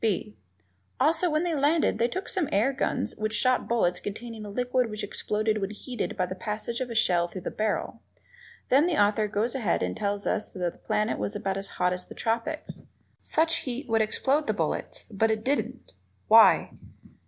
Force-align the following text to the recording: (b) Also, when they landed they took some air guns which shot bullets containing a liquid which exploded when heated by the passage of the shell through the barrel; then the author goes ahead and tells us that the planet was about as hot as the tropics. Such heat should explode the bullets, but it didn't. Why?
(b) 0.03 0.35
Also, 0.99 1.29
when 1.29 1.43
they 1.43 1.53
landed 1.53 1.99
they 1.99 2.07
took 2.07 2.27
some 2.27 2.49
air 2.51 2.73
guns 2.73 3.15
which 3.17 3.35
shot 3.35 3.67
bullets 3.67 3.99
containing 3.99 4.43
a 4.43 4.49
liquid 4.49 4.89
which 4.89 5.03
exploded 5.03 5.59
when 5.61 5.69
heated 5.69 6.17
by 6.17 6.25
the 6.25 6.33
passage 6.33 6.79
of 6.79 6.87
the 6.87 6.95
shell 6.95 7.27
through 7.27 7.41
the 7.41 7.51
barrel; 7.51 8.01
then 8.69 8.87
the 8.87 8.99
author 8.99 9.27
goes 9.27 9.53
ahead 9.53 9.83
and 9.83 9.95
tells 9.95 10.25
us 10.25 10.49
that 10.49 10.73
the 10.73 10.79
planet 10.79 11.19
was 11.19 11.35
about 11.35 11.55
as 11.55 11.67
hot 11.77 11.93
as 11.93 12.05
the 12.05 12.15
tropics. 12.15 12.81
Such 13.21 13.57
heat 13.57 13.85
should 13.87 14.01
explode 14.01 14.47
the 14.47 14.55
bullets, 14.55 15.05
but 15.11 15.29
it 15.29 15.43
didn't. 15.45 15.93
Why? 16.27 16.71